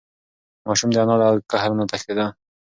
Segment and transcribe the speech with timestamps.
[0.67, 2.25] ماشوم د انا له قهر نه تښتېده.